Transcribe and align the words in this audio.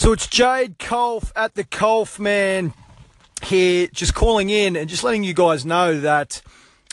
So 0.00 0.12
it's 0.12 0.26
Jade 0.26 0.78
Culph 0.78 1.30
at 1.36 1.56
the 1.56 1.62
Culphman 1.62 2.72
here, 3.42 3.86
just 3.88 4.14
calling 4.14 4.48
in 4.48 4.74
and 4.74 4.88
just 4.88 5.04
letting 5.04 5.24
you 5.24 5.34
guys 5.34 5.66
know 5.66 6.00
that 6.00 6.40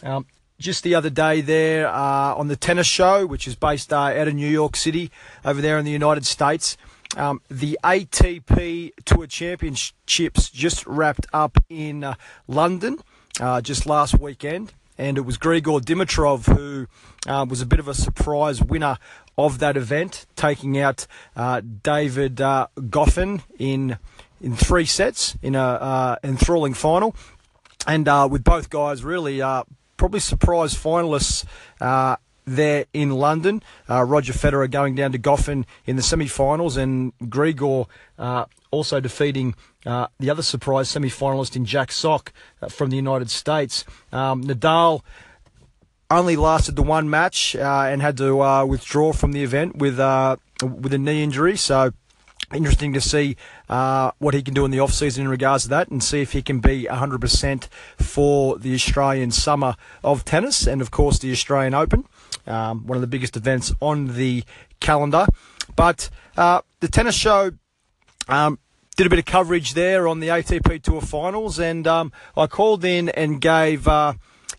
um, 0.03 0.25
just 0.59 0.83
the 0.83 0.93
other 0.93 1.09
day 1.09 1.39
there 1.39 1.87
uh, 1.87 2.35
on 2.35 2.49
the 2.49 2.57
tennis 2.57 2.85
show, 2.85 3.25
which 3.25 3.47
is 3.47 3.55
based 3.55 3.93
uh, 3.93 3.97
out 3.97 4.27
of 4.27 4.33
New 4.33 4.49
York 4.49 4.75
City 4.75 5.09
over 5.45 5.61
there 5.61 5.79
in 5.79 5.85
the 5.85 5.91
United 5.91 6.25
States, 6.25 6.75
um, 7.15 7.39
the 7.47 7.79
ATP 7.81 8.91
Tour 9.05 9.25
Championships 9.25 10.49
just 10.49 10.85
wrapped 10.85 11.27
up 11.31 11.57
in 11.69 12.03
uh, 12.03 12.15
London 12.45 12.97
uh, 13.39 13.61
just 13.61 13.85
last 13.85 14.19
weekend. 14.19 14.73
And 14.97 15.17
it 15.17 15.21
was 15.21 15.37
Grigor 15.37 15.79
Dimitrov 15.79 16.53
who 16.53 16.87
uh, 17.25 17.45
was 17.47 17.61
a 17.61 17.65
bit 17.65 17.79
of 17.79 17.87
a 17.87 17.93
surprise 17.93 18.61
winner 18.61 18.97
of 19.37 19.59
that 19.59 19.77
event, 19.77 20.25
taking 20.35 20.79
out 20.79 21.05
uh, 21.35 21.61
David 21.83 22.41
uh, 22.41 22.67
Goffin 22.75 23.41
in 23.59 23.97
in 24.41 24.55
three 24.55 24.85
sets 24.85 25.35
in 25.41 25.55
a 25.55 25.59
uh, 25.59 26.15
enthralling 26.23 26.73
final, 26.73 27.15
and 27.85 28.07
uh, 28.07 28.27
with 28.29 28.43
both 28.43 28.69
guys 28.69 29.03
really 29.03 29.41
uh, 29.41 29.63
probably 29.97 30.19
surprise 30.19 30.73
finalists. 30.73 31.45
Uh, 31.79 32.17
there 32.49 32.85
in 32.93 33.11
London, 33.11 33.61
Roger 33.89 34.31
Federer 34.31 34.71
going 34.71 34.95
down 34.95 35.11
to 35.11 35.19
Goffin 35.19 35.65
in 35.85 35.97
the 35.97 36.01
semi-finals, 36.01 36.77
and 36.77 37.11
Grigor 37.19 37.87
also 38.71 39.01
defeating 39.01 39.53
the 39.83 40.29
other 40.29 40.41
surprise 40.41 40.87
semi-finalist 40.87 41.57
in 41.57 41.65
Jack 41.65 41.91
Sock 41.91 42.31
from 42.69 42.89
the 42.89 42.95
United 42.95 43.29
States. 43.29 43.83
Um, 44.13 44.45
Nadal 44.45 45.01
only 46.09 46.35
lasted 46.35 46.75
the 46.75 46.83
one 46.83 47.09
match 47.09 47.55
uh, 47.55 47.85
and 47.87 48.01
had 48.01 48.17
to 48.17 48.41
uh, 48.41 48.65
withdraw 48.65 49.13
from 49.13 49.33
the 49.33 49.43
event 49.43 49.77
with 49.77 49.99
uh, 49.99 50.37
with 50.61 50.93
a 50.93 50.97
knee 50.97 51.23
injury. 51.23 51.57
So 51.57 51.91
interesting 52.53 52.93
to 52.93 53.01
see 53.01 53.35
uh, 53.67 54.11
what 54.19 54.33
he 54.33 54.41
can 54.41 54.53
do 54.53 54.63
in 54.63 54.71
the 54.71 54.79
off 54.79 54.93
season 54.93 55.25
in 55.25 55.29
regards 55.29 55.63
to 55.63 55.69
that, 55.69 55.89
and 55.89 56.03
see 56.03 56.21
if 56.21 56.31
he 56.31 56.41
can 56.41 56.59
be 56.59 56.87
100% 56.89 57.67
for 57.97 58.57
the 58.57 58.73
Australian 58.73 59.31
summer 59.31 59.75
of 60.03 60.23
tennis, 60.23 60.65
and 60.65 60.81
of 60.81 60.91
course 60.91 61.19
the 61.19 61.31
Australian 61.31 61.73
Open, 61.73 62.05
um, 62.45 62.87
one 62.87 62.95
of 62.95 63.01
the 63.01 63.07
biggest 63.07 63.35
events 63.35 63.73
on 63.81 64.15
the 64.15 64.43
calendar. 64.79 65.27
But 65.75 66.09
uh, 66.37 66.61
the 66.79 66.87
tennis 66.87 67.15
show. 67.15 67.51
Um, 68.29 68.59
did 68.97 69.05
a 69.05 69.09
bit 69.11 69.19
of 69.19 69.25
coverage 69.25 69.75
there 69.75 70.07
on 70.07 70.21
the 70.21 70.29
ATP 70.29 70.81
Tour 70.81 71.01
Finals, 71.01 71.59
and 71.59 71.85
um, 71.85 72.11
I 72.35 72.47
called 72.47 72.83
in 72.83 73.09
and 73.09 73.39
gave 73.39 73.87
uh, 73.87 74.13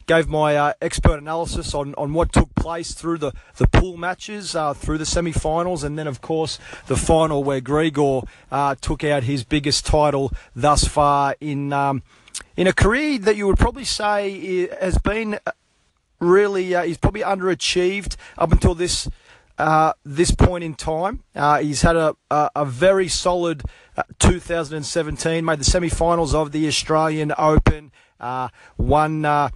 gave 0.08 0.26
my 0.26 0.56
uh, 0.56 0.72
expert 0.80 1.18
analysis 1.18 1.74
on, 1.74 1.94
on 1.96 2.14
what 2.14 2.32
took 2.32 2.52
place 2.54 2.94
through 2.94 3.18
the, 3.18 3.32
the 3.56 3.68
pool 3.68 3.96
matches, 3.96 4.56
uh, 4.56 4.74
through 4.74 4.98
the 4.98 5.06
semi 5.06 5.32
finals, 5.32 5.84
and 5.84 5.98
then, 5.98 6.06
of 6.06 6.20
course, 6.20 6.58
the 6.86 6.96
final 6.96 7.44
where 7.44 7.60
Grigor 7.60 8.26
uh, 8.50 8.74
took 8.80 9.04
out 9.04 9.24
his 9.24 9.44
biggest 9.44 9.86
title 9.86 10.32
thus 10.56 10.84
far 10.84 11.36
in, 11.40 11.72
um, 11.72 12.02
in 12.56 12.66
a 12.66 12.72
career 12.72 13.18
that 13.18 13.36
you 13.36 13.46
would 13.46 13.58
probably 13.58 13.84
say 13.84 14.68
has 14.80 14.98
been 14.98 15.38
really, 16.20 16.74
uh, 16.74 16.82
he's 16.82 16.98
probably 16.98 17.22
underachieved 17.22 18.16
up 18.36 18.50
until 18.50 18.74
this. 18.74 19.08
Uh, 19.58 19.92
this 20.04 20.30
point 20.30 20.62
in 20.62 20.72
time. 20.72 21.24
Uh, 21.34 21.58
he's 21.58 21.82
had 21.82 21.96
a, 21.96 22.14
a, 22.30 22.48
a 22.54 22.64
very 22.64 23.08
solid 23.08 23.64
uh, 23.96 24.04
2017, 24.20 25.44
made 25.44 25.58
the 25.58 25.64
semi 25.64 25.88
finals 25.88 26.32
of 26.32 26.52
the 26.52 26.68
Australian 26.68 27.32
Open, 27.36 27.90
uh, 28.20 28.50
won 28.76 29.24
uh, 29.24 29.48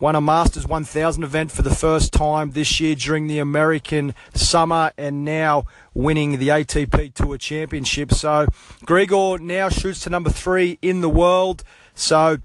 won 0.00 0.14
a 0.14 0.20
Masters 0.20 0.66
1000 0.66 1.24
event 1.24 1.50
for 1.50 1.62
the 1.62 1.74
first 1.74 2.12
time 2.12 2.52
this 2.52 2.78
year 2.78 2.94
during 2.94 3.26
the 3.26 3.38
American 3.38 4.14
summer 4.32 4.92
and 4.96 5.24
now 5.24 5.64
winning 5.92 6.38
the 6.38 6.48
ATP 6.48 7.14
Tour 7.14 7.36
Championship. 7.36 8.12
So 8.12 8.46
Grigor 8.84 9.40
now 9.40 9.68
shoots 9.68 10.00
to 10.00 10.10
number 10.10 10.30
three 10.30 10.78
in 10.82 11.00
the 11.00 11.08
world. 11.08 11.64
So 11.94 12.38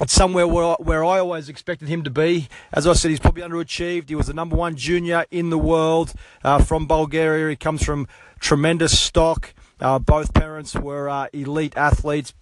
it's 0.00 0.12
somewhere 0.12 0.46
where, 0.46 0.74
where 0.74 1.04
I 1.04 1.20
always 1.20 1.48
expected 1.48 1.88
him 1.88 2.02
to 2.04 2.10
be. 2.10 2.48
As 2.72 2.86
I 2.86 2.92
said, 2.94 3.10
he's 3.10 3.20
probably 3.20 3.42
underachieved. 3.42 4.08
He 4.08 4.14
was 4.14 4.26
the 4.26 4.34
number 4.34 4.56
one 4.56 4.76
junior 4.76 5.24
in 5.30 5.50
the 5.50 5.58
world 5.58 6.14
uh, 6.42 6.62
from 6.62 6.86
Bulgaria. 6.86 7.50
He 7.50 7.56
comes 7.56 7.84
from 7.84 8.08
tremendous 8.40 8.98
stock. 8.98 9.54
Uh, 9.80 9.98
both 9.98 10.34
parents 10.34 10.74
were 10.74 11.08
uh, 11.08 11.28
elite 11.32 11.76
athletes, 11.76 12.34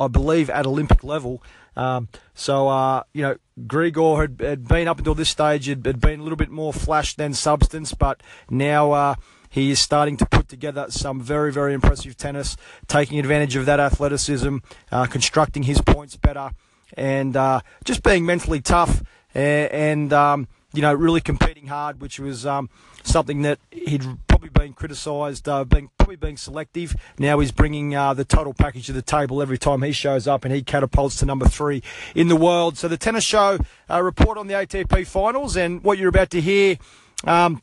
I 0.00 0.08
believe, 0.08 0.50
at 0.50 0.66
Olympic 0.66 1.04
level. 1.04 1.42
Um, 1.76 2.08
so, 2.34 2.68
uh, 2.68 3.04
you 3.12 3.22
know, 3.22 3.36
Grigor 3.66 4.20
had, 4.20 4.40
had, 4.44 4.66
been 4.66 4.88
up 4.88 4.98
until 4.98 5.14
this 5.14 5.28
stage, 5.28 5.66
had, 5.66 5.84
had, 5.86 6.00
been 6.00 6.20
a 6.20 6.22
little 6.22 6.36
bit 6.36 6.50
more 6.50 6.72
flash 6.72 7.14
than 7.14 7.34
substance, 7.34 7.94
but 7.94 8.22
now 8.48 8.92
uh, 8.92 9.14
he 9.50 9.70
is 9.70 9.78
starting 9.78 10.16
to 10.16 10.26
put 10.26 10.48
together 10.48 10.86
some 10.88 11.20
very, 11.20 11.52
very 11.52 11.74
impressive 11.74 12.16
tennis, 12.16 12.56
taking 12.88 13.18
advantage 13.18 13.56
of 13.56 13.66
that 13.66 13.78
athleticism, 13.78 14.56
uh, 14.90 15.06
constructing 15.06 15.64
his 15.64 15.80
points 15.82 16.16
better, 16.16 16.50
and 16.96 17.36
uh, 17.36 17.60
just 17.84 18.02
being 18.02 18.26
mentally 18.26 18.60
tough 18.60 19.02
and, 19.34 19.70
and 19.70 20.12
um, 20.12 20.48
you 20.72 20.82
know, 20.82 20.94
really 20.94 21.20
competing 21.20 21.66
hard, 21.66 22.00
which 22.00 22.18
was 22.18 22.46
um, 22.46 22.70
something 23.02 23.42
that 23.42 23.58
he'd 23.70 24.04
probably 24.28 24.50
been 24.50 24.72
criticised, 24.72 25.48
uh, 25.48 25.64
being 25.64 25.90
probably 25.98 26.16
being 26.16 26.36
selective. 26.36 26.94
Now 27.18 27.40
he's 27.40 27.52
bringing 27.52 27.94
uh, 27.94 28.14
the 28.14 28.24
total 28.24 28.54
package 28.54 28.86
to 28.86 28.92
the 28.92 29.02
table 29.02 29.42
every 29.42 29.58
time 29.58 29.82
he 29.82 29.92
shows 29.92 30.26
up, 30.26 30.44
and 30.44 30.54
he 30.54 30.62
catapults 30.62 31.16
to 31.16 31.26
number 31.26 31.48
three 31.48 31.82
in 32.14 32.28
the 32.28 32.36
world. 32.36 32.78
So 32.78 32.88
the 32.88 32.96
tennis 32.96 33.24
show 33.24 33.58
uh, 33.90 34.02
report 34.02 34.38
on 34.38 34.46
the 34.46 34.54
ATP 34.54 35.06
finals, 35.06 35.56
and 35.56 35.82
what 35.82 35.98
you're 35.98 36.08
about 36.08 36.30
to 36.30 36.40
hear. 36.40 36.78
Um, 37.24 37.62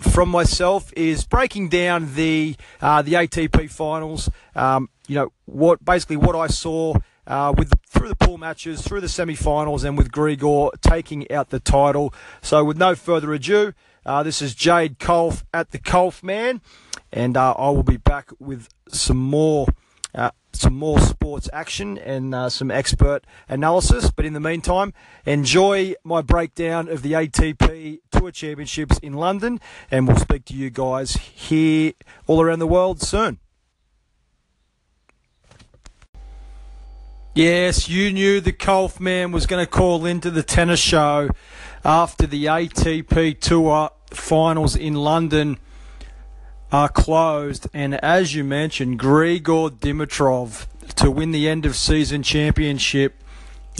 from 0.00 0.30
myself 0.30 0.92
is 0.96 1.24
breaking 1.26 1.68
down 1.68 2.14
the 2.14 2.56
uh, 2.80 3.02
the 3.02 3.12
ATP 3.12 3.70
finals. 3.70 4.30
Um, 4.54 4.88
you 5.06 5.14
know 5.14 5.32
what 5.44 5.84
basically 5.84 6.16
what 6.16 6.34
I 6.34 6.46
saw 6.46 6.94
uh, 7.26 7.52
with 7.56 7.72
through 7.86 8.08
the 8.08 8.16
pool 8.16 8.38
matches, 8.38 8.82
through 8.82 9.00
the 9.00 9.08
semi-finals, 9.08 9.84
and 9.84 9.96
with 9.96 10.10
Grigor 10.10 10.70
taking 10.80 11.30
out 11.30 11.50
the 11.50 11.60
title. 11.60 12.14
So, 12.42 12.64
with 12.64 12.76
no 12.76 12.94
further 12.94 13.32
ado, 13.32 13.72
uh, 14.06 14.22
this 14.22 14.40
is 14.40 14.54
Jade 14.54 14.98
Culph 14.98 15.44
at 15.52 15.70
the 15.70 15.78
Culphman, 15.78 16.60
and 17.12 17.36
uh, 17.36 17.52
I 17.52 17.70
will 17.70 17.82
be 17.82 17.98
back 17.98 18.30
with 18.38 18.68
some 18.88 19.18
more. 19.18 19.66
Uh, 20.12 20.30
some 20.52 20.74
more 20.74 20.98
sports 20.98 21.48
action 21.52 21.96
and 21.98 22.34
uh, 22.34 22.48
some 22.48 22.70
expert 22.70 23.24
analysis. 23.48 24.10
But 24.10 24.26
in 24.26 24.32
the 24.32 24.40
meantime, 24.40 24.92
enjoy 25.24 25.94
my 26.02 26.22
breakdown 26.22 26.88
of 26.88 27.02
the 27.02 27.12
ATP 27.12 28.00
Tour 28.10 28.32
Championships 28.32 28.98
in 28.98 29.12
London, 29.12 29.60
and 29.88 30.08
we'll 30.08 30.16
speak 30.16 30.44
to 30.46 30.54
you 30.54 30.68
guys 30.68 31.12
here 31.12 31.92
all 32.26 32.40
around 32.40 32.58
the 32.58 32.66
world 32.66 33.00
soon. 33.00 33.38
Yes, 37.40 37.88
you 37.88 38.12
knew 38.12 38.42
the 38.42 38.52
Culphman 38.52 39.32
was 39.32 39.46
going 39.46 39.64
to 39.64 39.70
call 39.70 40.04
into 40.04 40.30
the 40.30 40.42
tennis 40.42 40.78
show 40.78 41.30
after 41.82 42.26
the 42.26 42.44
ATP 42.44 43.40
Tour 43.40 43.88
finals 44.10 44.76
in 44.76 44.92
London 44.92 45.56
are 46.70 46.90
closed. 46.90 47.66
And 47.72 47.94
as 48.04 48.34
you 48.34 48.44
mentioned, 48.44 49.00
Grigor 49.00 49.70
Dimitrov 49.70 50.66
to 50.96 51.10
win 51.10 51.30
the 51.30 51.48
end 51.48 51.64
of 51.64 51.76
season 51.76 52.22
championship. 52.22 53.24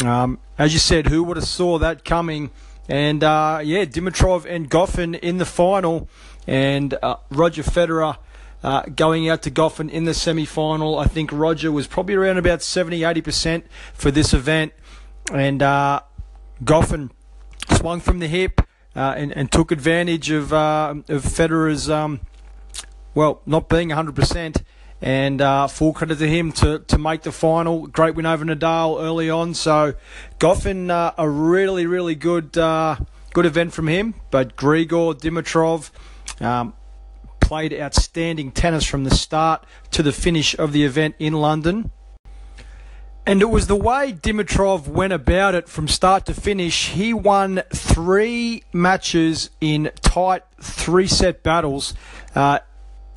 Um, 0.02 0.38
as 0.56 0.72
you 0.72 0.78
said, 0.78 1.08
who 1.08 1.22
would 1.24 1.36
have 1.36 1.44
saw 1.44 1.76
that 1.80 2.02
coming? 2.02 2.48
And 2.88 3.22
uh, 3.22 3.60
yeah, 3.62 3.84
Dimitrov 3.84 4.46
and 4.46 4.70
Goffin 4.70 5.18
in 5.18 5.36
the 5.36 5.44
final, 5.44 6.08
and 6.46 6.94
uh, 7.02 7.16
Roger 7.28 7.62
Federer 7.62 8.16
uh, 8.62 8.82
going 8.82 9.28
out 9.28 9.42
to 9.42 9.50
Goffin 9.50 9.90
in 9.90 10.04
the 10.04 10.14
semi 10.14 10.44
final. 10.44 10.98
I 10.98 11.06
think 11.06 11.30
Roger 11.32 11.72
was 11.72 11.86
probably 11.86 12.14
around 12.14 12.38
about 12.38 12.62
70 12.62 13.00
80% 13.00 13.62
for 13.94 14.10
this 14.10 14.32
event. 14.32 14.72
And 15.32 15.62
uh, 15.62 16.00
Goffin 16.62 17.10
swung 17.76 18.00
from 18.00 18.18
the 18.18 18.26
hip 18.26 18.60
uh, 18.96 19.14
and, 19.16 19.32
and, 19.32 19.50
took 19.50 19.70
advantage 19.70 20.30
of, 20.30 20.52
uh, 20.52 20.94
of 21.08 21.22
Federer's, 21.22 21.88
um, 21.88 22.20
well, 23.14 23.40
not 23.46 23.68
being 23.68 23.90
100%. 23.90 24.62
And 25.02 25.40
uh, 25.40 25.66
full 25.66 25.94
credit 25.94 26.18
to 26.18 26.28
him 26.28 26.52
to, 26.52 26.80
to 26.80 26.98
make 26.98 27.22
the 27.22 27.32
final. 27.32 27.86
Great 27.86 28.14
win 28.14 28.26
over 28.26 28.44
Nadal 28.44 29.00
early 29.00 29.30
on. 29.30 29.54
So 29.54 29.94
Goffin, 30.38 30.90
a 31.16 31.28
really, 31.28 31.86
really 31.86 32.14
good 32.14 32.58
good 33.32 33.46
event 33.46 33.72
from 33.72 33.88
him. 33.88 34.14
But 34.30 34.56
Grigor 34.56 35.14
Dimitrov, 35.14 35.90
um, 36.44 36.74
played 37.50 37.74
outstanding 37.74 38.52
tennis 38.52 38.84
from 38.84 39.02
the 39.02 39.10
start 39.10 39.66
to 39.90 40.04
the 40.04 40.12
finish 40.12 40.56
of 40.56 40.70
the 40.70 40.84
event 40.84 41.16
in 41.18 41.32
London. 41.32 41.90
And 43.26 43.42
it 43.42 43.50
was 43.50 43.66
the 43.66 43.74
way 43.74 44.12
Dimitrov 44.12 44.86
went 44.86 45.12
about 45.12 45.56
it 45.56 45.68
from 45.68 45.88
start 45.88 46.26
to 46.26 46.32
finish. 46.32 46.90
He 46.90 47.12
won 47.12 47.64
three 47.74 48.62
matches 48.72 49.50
in 49.60 49.90
tight 50.00 50.44
three 50.60 51.08
set 51.08 51.42
battles. 51.42 51.92
Uh, 52.36 52.60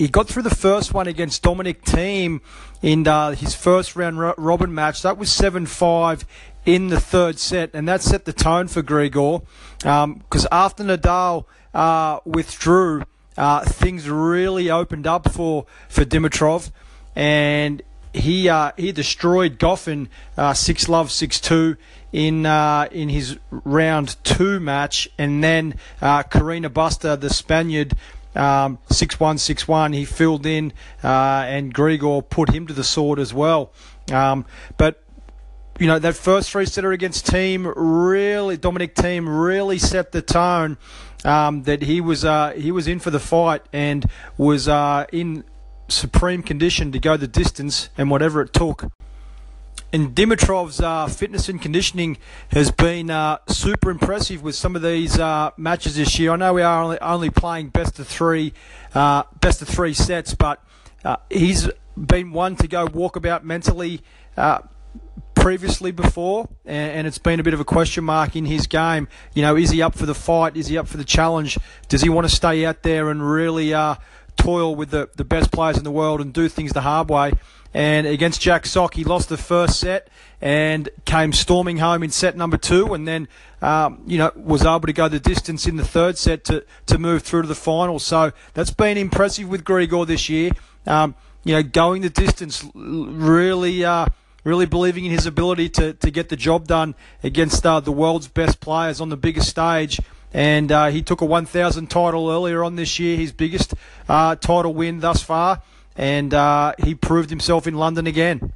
he 0.00 0.08
got 0.08 0.26
through 0.26 0.42
the 0.42 0.50
first 0.50 0.92
one 0.92 1.06
against 1.06 1.44
Dominic 1.44 1.84
Thiem 1.84 2.40
in 2.82 3.06
uh, 3.06 3.36
his 3.36 3.54
first 3.54 3.94
round 3.94 4.18
robin 4.36 4.74
match. 4.74 5.02
That 5.02 5.16
was 5.16 5.30
7 5.30 5.64
5 5.64 6.24
in 6.66 6.88
the 6.88 6.98
third 6.98 7.38
set, 7.38 7.70
and 7.72 7.86
that 7.86 8.02
set 8.02 8.24
the 8.24 8.32
tone 8.32 8.66
for 8.66 8.82
Grigor. 8.82 9.44
Because 9.78 10.44
um, 10.44 10.48
after 10.50 10.82
Nadal 10.82 11.44
uh, 11.72 12.18
withdrew, 12.24 13.04
uh, 13.36 13.64
things 13.64 14.08
really 14.08 14.70
opened 14.70 15.06
up 15.06 15.32
for 15.32 15.66
for 15.88 16.04
Dimitrov, 16.04 16.70
and 17.14 17.82
he 18.12 18.48
uh, 18.48 18.72
he 18.76 18.92
destroyed 18.92 19.58
Goffin 19.58 20.08
uh, 20.36 20.54
six 20.54 20.88
love 20.88 21.10
six 21.10 21.40
two 21.40 21.76
in 22.12 22.46
uh, 22.46 22.88
in 22.92 23.08
his 23.08 23.38
round 23.50 24.16
two 24.24 24.60
match, 24.60 25.08
and 25.18 25.42
then 25.42 25.74
uh, 26.00 26.22
Carreño 26.22 26.68
Busta, 26.68 27.20
the 27.20 27.30
Spaniard. 27.30 27.94
Um, 28.36 28.78
six 28.90 29.20
one 29.20 29.38
six 29.38 29.68
one. 29.68 29.92
He 29.92 30.04
filled 30.04 30.44
in, 30.44 30.72
uh, 31.04 31.44
and 31.46 31.72
Grigor 31.72 32.28
put 32.28 32.50
him 32.50 32.66
to 32.66 32.72
the 32.72 32.82
sword 32.82 33.20
as 33.20 33.32
well. 33.32 33.70
Um, 34.10 34.44
but 34.76 35.03
you 35.78 35.86
know, 35.86 35.98
that 35.98 36.14
first 36.14 36.50
three 36.50 36.66
setter 36.66 36.92
against 36.92 37.26
Thiem 37.26 37.72
really, 37.74 38.56
Dominic 38.56 38.94
Thiem 38.94 39.26
really 39.26 39.78
set 39.78 40.12
the 40.12 40.22
tone 40.22 40.76
um, 41.24 41.64
that 41.64 41.82
he 41.82 42.00
was 42.00 42.24
uh, 42.24 42.52
he 42.52 42.70
was 42.70 42.86
in 42.86 43.00
for 43.00 43.10
the 43.10 43.18
fight 43.18 43.62
and 43.72 44.06
was 44.36 44.68
uh, 44.68 45.06
in 45.12 45.44
supreme 45.88 46.42
condition 46.42 46.92
to 46.92 46.98
go 46.98 47.16
the 47.16 47.26
distance 47.26 47.88
and 47.98 48.10
whatever 48.10 48.40
it 48.40 48.52
took. 48.52 48.90
And 49.92 50.14
Dimitrov's 50.14 50.80
uh, 50.80 51.06
fitness 51.06 51.48
and 51.48 51.62
conditioning 51.62 52.18
has 52.50 52.72
been 52.72 53.10
uh, 53.10 53.38
super 53.48 53.90
impressive 53.90 54.42
with 54.42 54.56
some 54.56 54.74
of 54.74 54.82
these 54.82 55.18
uh, 55.18 55.50
matches 55.56 55.94
this 55.94 56.18
year. 56.18 56.32
I 56.32 56.36
know 56.36 56.52
we 56.52 56.62
are 56.62 56.82
only, 56.82 57.00
only 57.00 57.30
playing 57.30 57.68
best 57.68 58.00
of 58.00 58.08
three, 58.08 58.54
uh, 58.92 59.22
best 59.40 59.62
of 59.62 59.68
three 59.68 59.94
sets, 59.94 60.34
but 60.34 60.60
he's 61.30 61.68
been 61.96 62.32
one 62.32 62.56
to 62.56 62.66
go 62.66 62.88
walkabout 62.88 63.44
mentally 63.44 64.00
previously 65.44 65.90
before, 65.90 66.48
and, 66.64 67.06
it's 67.06 67.18
been 67.18 67.38
a 67.38 67.42
bit 67.42 67.52
of 67.52 67.60
a 67.60 67.66
question 67.66 68.02
mark 68.02 68.34
in 68.34 68.46
his 68.46 68.66
game. 68.66 69.06
You 69.34 69.42
know, 69.42 69.56
is 69.56 69.68
he 69.68 69.82
up 69.82 69.94
for 69.94 70.06
the 70.06 70.14
fight? 70.14 70.56
Is 70.56 70.68
he 70.68 70.78
up 70.78 70.88
for 70.88 70.96
the 70.96 71.04
challenge? 71.04 71.58
Does 71.90 72.00
he 72.00 72.08
want 72.08 72.26
to 72.26 72.34
stay 72.34 72.64
out 72.64 72.82
there 72.82 73.10
and 73.10 73.22
really 73.30 73.74
uh, 73.74 73.96
toil 74.38 74.74
with 74.74 74.88
the, 74.88 75.10
the 75.16 75.24
best 75.24 75.52
players 75.52 75.76
in 75.76 75.84
the 75.84 75.90
world 75.90 76.22
and 76.22 76.32
do 76.32 76.48
things 76.48 76.72
the 76.72 76.80
hard 76.80 77.10
way? 77.10 77.32
And 77.74 78.06
against 78.06 78.40
Jack 78.40 78.64
Sock, 78.64 78.94
he 78.94 79.04
lost 79.04 79.28
the 79.28 79.36
first 79.36 79.78
set 79.78 80.08
and 80.40 80.88
came 81.04 81.34
storming 81.34 81.76
home 81.76 82.02
in 82.02 82.08
set 82.08 82.38
number 82.38 82.56
two, 82.56 82.94
and 82.94 83.06
then 83.06 83.28
um, 83.60 84.00
you 84.06 84.16
know 84.16 84.32
was 84.34 84.64
able 84.64 84.80
to 84.80 84.94
go 84.94 85.08
the 85.08 85.20
distance 85.20 85.66
in 85.66 85.76
the 85.76 85.84
third 85.84 86.16
set 86.16 86.44
to 86.44 86.64
to 86.86 86.96
move 86.96 87.22
through 87.22 87.42
to 87.42 87.48
the 87.48 87.54
final. 87.54 87.98
So 87.98 88.32
that's 88.54 88.70
been 88.70 88.96
impressive 88.96 89.50
with 89.50 89.62
Grigor 89.62 90.06
this 90.06 90.30
year. 90.30 90.52
Um, 90.86 91.14
you 91.44 91.54
know, 91.54 91.62
going 91.62 92.00
the 92.00 92.08
distance 92.08 92.64
really. 92.74 93.84
Uh, 93.84 94.06
really 94.44 94.66
believing 94.66 95.06
in 95.06 95.10
his 95.10 95.26
ability 95.26 95.70
to, 95.70 95.94
to 95.94 96.10
get 96.10 96.28
the 96.28 96.36
job 96.36 96.68
done 96.68 96.94
against 97.22 97.64
uh, 97.66 97.80
the 97.80 97.92
world's 97.92 98.28
best 98.28 98.60
players 98.60 99.00
on 99.00 99.08
the 99.08 99.16
biggest 99.16 99.48
stage. 99.48 99.98
And 100.32 100.70
uh, 100.70 100.86
he 100.88 101.02
took 101.02 101.20
a 101.20 101.24
1,000 101.24 101.88
title 101.88 102.30
earlier 102.30 102.62
on 102.62 102.76
this 102.76 102.98
year, 102.98 103.16
his 103.16 103.32
biggest 103.32 103.74
uh, 104.08 104.36
title 104.36 104.74
win 104.74 105.00
thus 105.00 105.22
far. 105.22 105.62
And 105.96 106.34
uh, 106.34 106.74
he 106.82 106.94
proved 106.94 107.30
himself 107.30 107.66
in 107.66 107.74
London 107.74 108.06
again. 108.06 108.52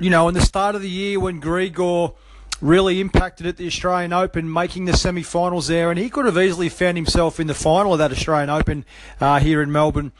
You 0.00 0.10
know, 0.10 0.28
in 0.28 0.34
the 0.34 0.40
start 0.40 0.74
of 0.74 0.82
the 0.82 0.90
year 0.90 1.20
when 1.20 1.40
Grigor 1.40 2.14
really 2.60 3.00
impacted 3.00 3.46
at 3.46 3.58
the 3.58 3.66
Australian 3.66 4.12
Open, 4.12 4.50
making 4.50 4.86
the 4.86 4.96
semi 4.96 5.22
finals 5.22 5.68
there, 5.68 5.90
and 5.90 5.98
he 5.98 6.08
could 6.08 6.24
have 6.24 6.38
easily 6.38 6.68
found 6.68 6.96
himself 6.96 7.38
in 7.38 7.46
the 7.46 7.54
final 7.54 7.92
of 7.92 7.98
that 7.98 8.10
Australian 8.10 8.48
Open 8.48 8.84
uh, 9.20 9.38
here 9.38 9.60
in 9.60 9.70
Melbourne 9.70 10.12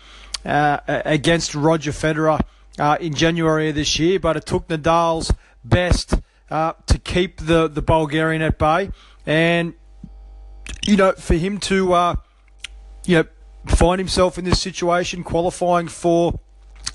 uh, 0.44 0.78
against 0.87 1.55
Roger 1.55 1.90
Federer 1.90 2.40
uh, 2.78 2.96
in 3.00 3.14
January 3.14 3.68
of 3.68 3.74
this 3.74 3.98
year, 3.98 4.18
but 4.18 4.36
it 4.36 4.46
took 4.46 4.68
Nadal's 4.68 5.32
best 5.64 6.14
uh, 6.50 6.72
to 6.86 6.98
keep 6.98 7.40
the, 7.40 7.68
the 7.68 7.82
Bulgarian 7.82 8.42
at 8.42 8.58
bay. 8.58 8.90
And, 9.26 9.74
you 10.84 10.96
know, 10.96 11.12
for 11.12 11.34
him 11.34 11.58
to, 11.58 11.92
uh, 11.92 12.16
you 13.06 13.16
know, 13.16 13.24
find 13.66 13.98
himself 13.98 14.38
in 14.38 14.44
this 14.44 14.60
situation, 14.60 15.24
qualifying 15.24 15.88
for 15.88 16.40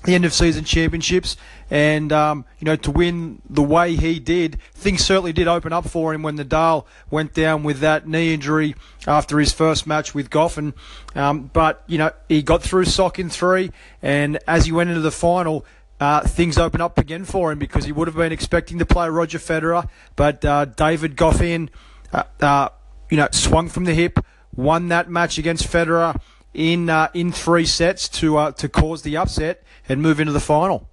the 0.04 0.14
end 0.14 0.24
of 0.24 0.32
season 0.32 0.64
championships. 0.64 1.36
And 1.70 2.12
um, 2.12 2.44
you 2.58 2.64
know 2.64 2.76
to 2.76 2.90
win 2.90 3.42
the 3.48 3.62
way 3.62 3.94
he 3.94 4.18
did 4.18 4.58
things 4.72 5.04
certainly 5.04 5.32
did 5.32 5.46
open 5.46 5.72
up 5.72 5.88
for 5.88 6.12
him 6.12 6.22
when 6.22 6.36
Nadal 6.36 6.84
went 7.10 7.32
down 7.32 7.62
with 7.62 7.78
that 7.80 8.08
knee 8.08 8.34
injury 8.34 8.74
after 9.06 9.38
his 9.38 9.52
first 9.52 9.86
match 9.86 10.12
with 10.12 10.30
Goffin 10.30 10.74
um, 11.14 11.50
but 11.52 11.84
you 11.86 11.96
know 11.96 12.10
he 12.28 12.42
got 12.42 12.62
through 12.62 12.86
Sock 12.86 13.18
in 13.18 13.30
three. 13.30 13.70
And 14.02 14.38
as 14.48 14.66
he 14.66 14.72
went 14.72 14.90
into 14.90 15.02
the 15.02 15.12
final 15.12 15.64
uh, 16.00 16.22
things 16.22 16.56
open 16.58 16.80
up 16.80 16.98
again 16.98 17.24
for 17.24 17.52
him 17.52 17.58
because 17.58 17.84
he 17.84 17.92
would 17.92 18.08
have 18.08 18.16
been 18.16 18.32
expecting 18.32 18.78
to 18.78 18.86
play 18.86 19.08
Roger 19.08 19.38
Federer. 19.38 19.88
But 20.16 20.44
uh, 20.44 20.64
David 20.64 21.16
Goffin 21.16 21.68
uh, 22.12 22.24
uh 22.40 22.68
you 23.10 23.16
know 23.16 23.28
swung 23.30 23.68
from 23.68 23.84
the 23.84 23.94
hip 23.94 24.18
won 24.54 24.88
that 24.88 25.08
match 25.08 25.38
against 25.38 25.68
Federer 25.68 26.20
in 26.54 26.90
uh, 26.90 27.08
in 27.14 27.32
three 27.32 27.66
sets 27.66 28.08
to 28.08 28.36
uh, 28.36 28.52
to 28.52 28.68
cause 28.68 29.02
the 29.02 29.16
upset 29.16 29.62
and 29.88 30.02
move 30.02 30.20
into 30.20 30.32
the 30.32 30.40
final. 30.40 30.88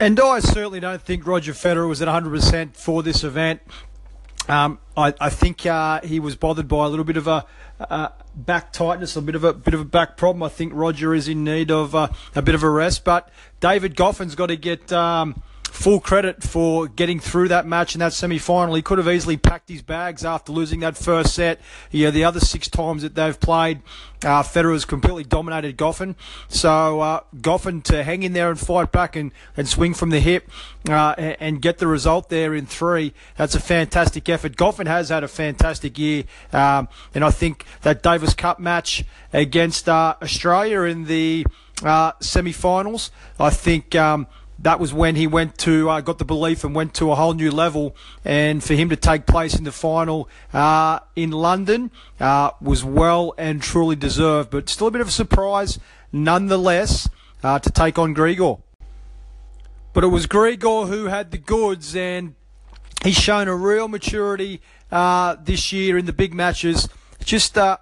And 0.00 0.18
I 0.18 0.40
certainly 0.40 0.80
don't 0.80 1.00
think 1.00 1.26
Roger 1.26 1.52
Federer 1.52 1.88
was 1.88 2.02
at 2.02 2.08
100% 2.08 2.76
for 2.76 3.04
this 3.04 3.22
event. 3.22 3.60
Um, 4.48 4.80
I, 4.96 5.14
I, 5.20 5.30
think 5.30 5.64
uh, 5.64 6.00
he 6.00 6.18
was 6.18 6.34
bothered 6.34 6.66
by 6.66 6.86
a 6.86 6.88
little 6.88 7.04
bit 7.04 7.16
of 7.16 7.28
a, 7.28 7.46
a, 7.78 8.10
back 8.34 8.72
tightness, 8.72 9.14
a 9.14 9.22
bit 9.22 9.36
of 9.36 9.44
a 9.44 9.52
bit 9.52 9.74
of 9.74 9.80
a 9.80 9.84
back 9.84 10.16
problem. 10.16 10.42
I 10.42 10.48
think 10.48 10.72
Roger 10.74 11.14
is 11.14 11.28
in 11.28 11.44
need 11.44 11.70
of 11.70 11.94
uh, 11.94 12.08
a 12.34 12.42
bit 12.42 12.56
of 12.56 12.64
a 12.64 12.68
rest, 12.68 13.04
but 13.04 13.28
David 13.60 13.94
Goffin's 13.94 14.34
got 14.34 14.46
to 14.46 14.56
get. 14.56 14.92
Um, 14.92 15.40
full 15.72 16.00
credit 16.00 16.42
for 16.42 16.86
getting 16.86 17.18
through 17.18 17.48
that 17.48 17.66
match 17.66 17.94
in 17.94 18.00
that 18.00 18.12
semi-final. 18.12 18.74
He 18.74 18.82
could 18.82 18.98
have 18.98 19.08
easily 19.08 19.38
packed 19.38 19.70
his 19.70 19.80
bags 19.80 20.22
after 20.22 20.52
losing 20.52 20.80
that 20.80 20.98
first 20.98 21.34
set. 21.34 21.60
Yeah, 21.90 22.10
the 22.10 22.24
other 22.24 22.40
six 22.40 22.68
times 22.68 23.00
that 23.00 23.14
they've 23.14 23.40
played, 23.40 23.80
uh, 24.22 24.42
Federer's 24.42 24.84
completely 24.84 25.24
dominated 25.24 25.78
Goffin. 25.78 26.14
So 26.46 27.00
uh, 27.00 27.20
Goffin 27.36 27.82
to 27.84 28.04
hang 28.04 28.22
in 28.22 28.34
there 28.34 28.50
and 28.50 28.60
fight 28.60 28.92
back 28.92 29.16
and, 29.16 29.32
and 29.56 29.66
swing 29.66 29.94
from 29.94 30.10
the 30.10 30.20
hip 30.20 30.50
uh, 30.90 31.14
and, 31.16 31.36
and, 31.40 31.62
get 31.62 31.78
the 31.78 31.86
result 31.86 32.28
there 32.28 32.54
in 32.54 32.66
three. 32.66 33.14
That's 33.38 33.54
a 33.54 33.60
fantastic 33.60 34.28
effort. 34.28 34.56
Goffin 34.56 34.86
has 34.86 35.08
had 35.08 35.24
a 35.24 35.28
fantastic 35.28 35.98
year, 35.98 36.24
um, 36.52 36.86
and 37.14 37.24
I 37.24 37.30
think 37.30 37.64
that 37.80 38.02
Davis 38.02 38.34
Cup 38.34 38.60
match 38.60 39.04
against 39.32 39.88
uh, 39.88 40.16
Australia 40.20 40.82
in 40.82 41.04
the 41.06 41.46
uh, 41.82 42.12
semi-finals, 42.20 43.10
I 43.40 43.48
think. 43.48 43.94
Um, 43.94 44.26
that 44.62 44.78
was 44.78 44.94
when 44.94 45.16
he 45.16 45.26
went 45.26 45.58
to 45.58 45.90
uh, 45.90 46.00
got 46.00 46.18
the 46.18 46.24
belief 46.24 46.64
and 46.64 46.74
went 46.74 46.94
to 46.94 47.10
a 47.10 47.14
whole 47.16 47.34
new 47.34 47.50
level. 47.50 47.94
And 48.24 48.62
for 48.62 48.74
him 48.74 48.88
to 48.90 48.96
take 48.96 49.26
place 49.26 49.56
in 49.56 49.64
the 49.64 49.72
final 49.72 50.28
uh, 50.52 51.00
in 51.14 51.30
London 51.30 51.90
uh, 52.20 52.52
was 52.60 52.84
well 52.84 53.34
and 53.36 53.60
truly 53.60 53.96
deserved, 53.96 54.50
but 54.50 54.68
still 54.68 54.86
a 54.86 54.90
bit 54.90 55.00
of 55.00 55.08
a 55.08 55.12
surprise 55.12 55.78
nonetheless 56.12 57.08
uh, 57.42 57.58
to 57.58 57.70
take 57.70 57.98
on 57.98 58.14
Grigor. 58.14 58.60
But 59.92 60.04
it 60.04 60.08
was 60.08 60.26
Grigor 60.26 60.88
who 60.88 61.06
had 61.06 61.32
the 61.32 61.38
goods, 61.38 61.94
and 61.94 62.34
he's 63.04 63.16
shown 63.16 63.48
a 63.48 63.54
real 63.54 63.88
maturity 63.88 64.62
uh, 64.90 65.36
this 65.42 65.72
year 65.72 65.98
in 65.98 66.06
the 66.06 66.12
big 66.12 66.32
matches. 66.32 66.88
Just 67.24 67.58
uh, 67.58 67.76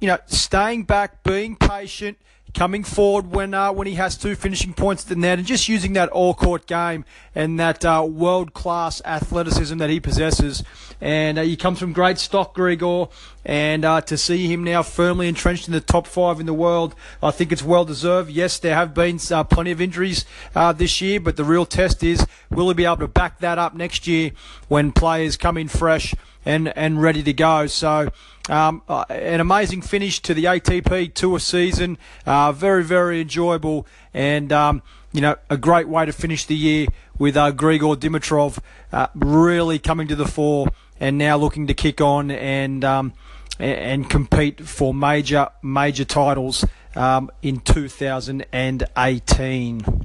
you 0.00 0.08
know, 0.08 0.18
staying 0.26 0.84
back, 0.84 1.22
being 1.22 1.54
patient 1.56 2.18
coming 2.54 2.84
forward 2.84 3.30
when 3.30 3.54
uh, 3.54 3.72
when 3.72 3.86
he 3.86 3.94
has 3.94 4.16
two 4.16 4.34
finishing 4.34 4.74
points 4.74 5.04
at 5.04 5.08
the 5.08 5.16
net, 5.16 5.38
and 5.38 5.46
just 5.46 5.68
using 5.68 5.94
that 5.94 6.08
all 6.10 6.34
court 6.34 6.66
game 6.66 7.04
and 7.34 7.58
that 7.58 7.84
uh, 7.84 8.06
world 8.08 8.52
class 8.52 9.00
athleticism 9.04 9.78
that 9.78 9.90
he 9.90 10.00
possesses. 10.00 10.62
And 11.00 11.38
uh, 11.38 11.42
he 11.42 11.56
comes 11.56 11.80
from 11.80 11.92
great 11.92 12.18
stock, 12.18 12.54
Grigor, 12.54 13.10
and 13.44 13.84
uh, 13.84 14.00
to 14.02 14.16
see 14.16 14.46
him 14.46 14.62
now 14.62 14.82
firmly 14.82 15.26
entrenched 15.26 15.66
in 15.66 15.72
the 15.72 15.80
top 15.80 16.06
five 16.06 16.38
in 16.38 16.46
the 16.46 16.54
world, 16.54 16.94
I 17.22 17.32
think 17.32 17.50
it's 17.50 17.62
well 17.62 17.84
deserved. 17.84 18.30
Yes, 18.30 18.58
there 18.58 18.76
have 18.76 18.94
been 18.94 19.18
uh, 19.30 19.42
plenty 19.44 19.72
of 19.72 19.80
injuries 19.80 20.24
uh, 20.54 20.72
this 20.72 21.00
year, 21.00 21.18
but 21.18 21.36
the 21.36 21.44
real 21.44 21.66
test 21.66 22.04
is 22.04 22.24
will 22.50 22.68
he 22.68 22.74
be 22.74 22.84
able 22.84 22.98
to 22.98 23.08
back 23.08 23.40
that 23.40 23.58
up 23.58 23.74
next 23.74 24.06
year 24.06 24.30
when 24.68 24.92
players 24.92 25.36
come 25.36 25.56
in 25.56 25.68
fresh 25.68 26.14
and 26.44 26.68
and 26.76 27.02
ready 27.02 27.22
to 27.22 27.32
go. 27.32 27.66
So. 27.66 28.08
Um, 28.50 28.82
uh, 28.88 29.04
an 29.08 29.38
amazing 29.38 29.82
finish 29.82 30.18
to 30.22 30.34
the 30.34 30.46
ATP 30.46 31.14
Tour 31.14 31.38
season. 31.38 31.96
Uh, 32.26 32.50
very, 32.50 32.82
very 32.82 33.20
enjoyable, 33.20 33.86
and 34.12 34.52
um, 34.52 34.82
you 35.12 35.20
know 35.20 35.36
a 35.48 35.56
great 35.56 35.86
way 35.86 36.06
to 36.06 36.12
finish 36.12 36.44
the 36.46 36.56
year 36.56 36.88
with 37.18 37.36
uh, 37.36 37.52
Grigor 37.52 37.94
Dimitrov 37.94 38.58
uh, 38.92 39.06
really 39.14 39.78
coming 39.78 40.08
to 40.08 40.16
the 40.16 40.26
fore, 40.26 40.66
and 40.98 41.18
now 41.18 41.36
looking 41.36 41.68
to 41.68 41.74
kick 41.74 42.00
on 42.00 42.32
and 42.32 42.84
um, 42.84 43.12
and 43.60 44.10
compete 44.10 44.66
for 44.66 44.92
major 44.92 45.50
major 45.62 46.04
titles 46.04 46.64
um, 46.96 47.30
in 47.42 47.60
2018. 47.60 50.01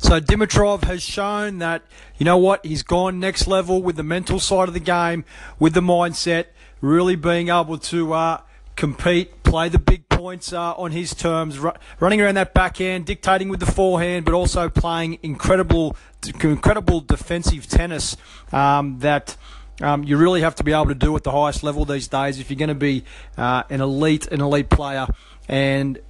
So 0.00 0.18
Dimitrov 0.18 0.84
has 0.84 1.02
shown 1.02 1.58
that, 1.58 1.82
you 2.16 2.24
know 2.24 2.38
what, 2.38 2.64
he's 2.64 2.82
gone 2.82 3.20
next 3.20 3.46
level 3.46 3.82
with 3.82 3.96
the 3.96 4.02
mental 4.02 4.40
side 4.40 4.66
of 4.66 4.72
the 4.72 4.80
game, 4.80 5.26
with 5.58 5.74
the 5.74 5.82
mindset, 5.82 6.46
really 6.80 7.16
being 7.16 7.50
able 7.50 7.76
to 7.76 8.14
uh, 8.14 8.40
compete, 8.76 9.42
play 9.42 9.68
the 9.68 9.78
big 9.78 10.08
points 10.08 10.54
uh, 10.54 10.72
on 10.72 10.92
his 10.92 11.14
terms, 11.14 11.58
ru- 11.58 11.74
running 12.00 12.22
around 12.22 12.36
that 12.36 12.54
backhand, 12.54 13.04
dictating 13.04 13.50
with 13.50 13.60
the 13.60 13.70
forehand, 13.70 14.24
but 14.24 14.32
also 14.32 14.70
playing 14.70 15.18
incredible, 15.22 15.94
incredible 16.42 17.02
defensive 17.02 17.66
tennis 17.66 18.16
um, 18.52 18.98
that 19.00 19.36
um, 19.82 20.02
you 20.02 20.16
really 20.16 20.40
have 20.40 20.54
to 20.54 20.64
be 20.64 20.72
able 20.72 20.86
to 20.86 20.94
do 20.94 21.14
at 21.14 21.24
the 21.24 21.30
highest 21.30 21.62
level 21.62 21.84
these 21.84 22.08
days 22.08 22.40
if 22.40 22.50
you're 22.50 22.58
going 22.58 22.68
to 22.68 22.74
be 22.74 23.04
uh, 23.36 23.64
an 23.68 23.82
elite, 23.82 24.26
an 24.28 24.40
elite 24.40 24.70
player. 24.70 25.06
And 25.46 26.00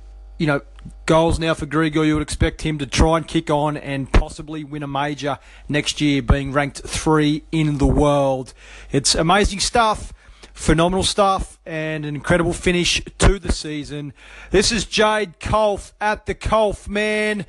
you 0.40 0.46
know, 0.46 0.62
goals 1.04 1.38
now 1.38 1.52
for 1.52 1.66
Grigor. 1.66 2.06
You 2.06 2.14
would 2.14 2.22
expect 2.22 2.62
him 2.62 2.78
to 2.78 2.86
try 2.86 3.18
and 3.18 3.28
kick 3.28 3.50
on 3.50 3.76
and 3.76 4.10
possibly 4.10 4.64
win 4.64 4.82
a 4.82 4.86
major 4.86 5.38
next 5.68 6.00
year, 6.00 6.22
being 6.22 6.50
ranked 6.50 6.78
three 6.78 7.44
in 7.52 7.76
the 7.76 7.86
world. 7.86 8.54
It's 8.90 9.14
amazing 9.14 9.60
stuff. 9.60 10.14
Phenomenal 10.54 11.04
stuff 11.04 11.58
and 11.66 12.06
an 12.06 12.14
incredible 12.14 12.54
finish 12.54 13.02
to 13.18 13.38
the 13.38 13.52
season. 13.52 14.14
This 14.50 14.72
is 14.72 14.86
Jade 14.86 15.40
Culph 15.40 15.92
at 16.00 16.24
the 16.24 16.34
Culphman, 16.34 17.44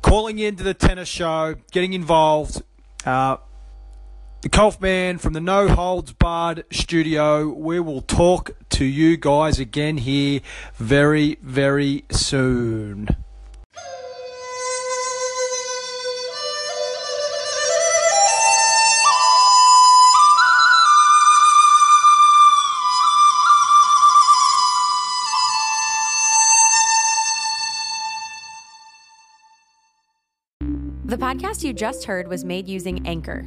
calling 0.00 0.38
into 0.38 0.62
the 0.62 0.74
tennis 0.74 1.08
show, 1.08 1.56
getting 1.72 1.92
involved. 1.92 2.62
Uh, 3.04 3.38
the 4.42 4.48
Culphman 4.48 5.18
from 5.18 5.32
the 5.32 5.40
No 5.40 5.68
Holds 5.68 6.12
Barred 6.12 6.64
studio. 6.70 7.48
We 7.48 7.80
will 7.80 8.02
talk 8.02 8.52
to 8.70 8.84
you 8.84 9.16
guys 9.16 9.58
again 9.58 9.98
here 9.98 10.40
very, 10.76 11.38
very 11.42 12.04
soon. 12.10 13.08
The 31.04 31.16
podcast 31.16 31.64
you 31.64 31.72
just 31.72 32.04
heard 32.04 32.28
was 32.28 32.44
made 32.44 32.68
using 32.68 33.06
Anchor. 33.06 33.46